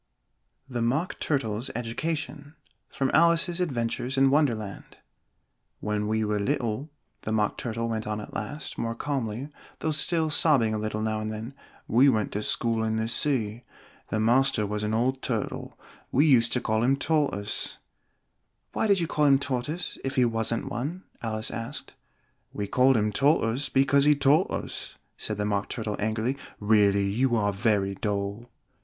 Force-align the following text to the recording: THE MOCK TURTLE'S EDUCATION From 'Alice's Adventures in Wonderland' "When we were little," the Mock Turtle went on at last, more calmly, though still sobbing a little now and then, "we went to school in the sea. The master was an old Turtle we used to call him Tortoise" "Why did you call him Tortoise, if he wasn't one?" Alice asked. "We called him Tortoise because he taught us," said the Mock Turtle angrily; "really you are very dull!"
THE 0.67 0.81
MOCK 0.81 1.19
TURTLE'S 1.19 1.69
EDUCATION 1.75 2.55
From 2.89 3.11
'Alice's 3.13 3.61
Adventures 3.61 4.17
in 4.17 4.31
Wonderland' 4.31 4.97
"When 5.79 6.07
we 6.07 6.25
were 6.25 6.39
little," 6.39 6.89
the 7.21 7.31
Mock 7.31 7.55
Turtle 7.55 7.87
went 7.87 8.07
on 8.07 8.19
at 8.19 8.33
last, 8.33 8.79
more 8.79 8.95
calmly, 8.95 9.49
though 9.77 9.91
still 9.91 10.31
sobbing 10.31 10.73
a 10.73 10.79
little 10.79 11.03
now 11.03 11.19
and 11.19 11.31
then, 11.31 11.53
"we 11.87 12.09
went 12.09 12.31
to 12.31 12.41
school 12.41 12.83
in 12.83 12.95
the 12.97 13.07
sea. 13.07 13.61
The 14.09 14.19
master 14.19 14.65
was 14.65 14.81
an 14.81 14.95
old 14.95 15.21
Turtle 15.21 15.77
we 16.11 16.25
used 16.25 16.51
to 16.53 16.61
call 16.61 16.81
him 16.81 16.97
Tortoise" 16.97 17.77
"Why 18.73 18.87
did 18.87 18.99
you 18.99 19.05
call 19.05 19.25
him 19.25 19.37
Tortoise, 19.37 19.99
if 20.03 20.15
he 20.15 20.25
wasn't 20.25 20.65
one?" 20.67 21.03
Alice 21.21 21.51
asked. 21.51 21.93
"We 22.53 22.65
called 22.65 22.97
him 22.97 23.11
Tortoise 23.11 23.69
because 23.69 24.05
he 24.05 24.15
taught 24.15 24.49
us," 24.49 24.97
said 25.15 25.37
the 25.37 25.45
Mock 25.45 25.69
Turtle 25.69 25.95
angrily; 25.99 26.39
"really 26.59 27.07
you 27.07 27.35
are 27.35 27.53
very 27.53 27.93
dull!" 27.93 28.49